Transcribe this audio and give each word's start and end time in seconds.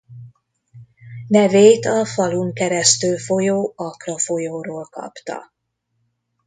Nevét 1.27 1.85
a 1.85 2.05
falun 2.05 2.53
keresztül 2.53 3.17
folyó 3.17 3.73
Akra 3.75 4.17
folyóról 4.17 4.85
kapta. 4.89 5.53